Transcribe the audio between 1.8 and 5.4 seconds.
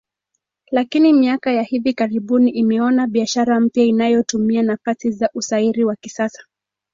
karibuni imeona biashara mpya inayotumia nafasi za